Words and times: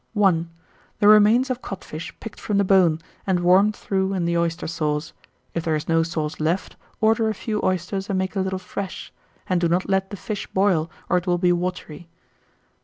_1. 0.13 0.49
The 0.97 1.07
remains 1.07 1.51
of 1.51 1.61
codfish 1.61 2.11
picked 2.19 2.39
from 2.39 2.57
the 2.57 2.63
bone, 2.63 2.99
and 3.27 3.41
warmed 3.41 3.75
through 3.75 4.13
in 4.15 4.25
the 4.25 4.35
oyster 4.35 4.65
sauce; 4.65 5.13
if 5.53 5.63
there 5.63 5.75
is 5.75 5.87
no 5.87 6.01
sauce 6.01 6.39
left, 6.39 6.75
order 6.99 7.29
a 7.29 7.35
few 7.35 7.61
oysters 7.63 8.09
and 8.09 8.17
make 8.17 8.35
a 8.35 8.39
little 8.41 8.57
fresh; 8.57 9.13
and 9.45 9.61
do 9.61 9.67
not 9.69 9.87
let 9.87 10.09
the 10.09 10.17
fish 10.17 10.47
boil, 10.47 10.89
or 11.07 11.17
it 11.19 11.27
will 11.27 11.37
be 11.37 11.51
watery. 11.53 12.09